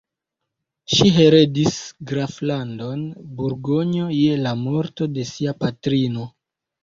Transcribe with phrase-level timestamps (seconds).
[0.93, 3.03] Ŝi heredis la graflandon
[3.41, 6.27] Burgonjo je la morto de sia patrino.